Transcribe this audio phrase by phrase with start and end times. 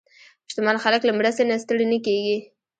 [0.51, 2.37] شتمن خلک له مرستې نه ستړي نه کېږي.